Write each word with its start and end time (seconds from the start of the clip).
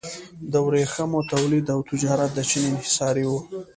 د 0.51 0.53
ورېښمو 0.67 1.19
تولید 1.31 1.65
او 1.73 1.79
تجارت 1.89 2.29
د 2.33 2.39
چین 2.49 2.63
انحصاري 2.71 3.25
و. 3.27 3.31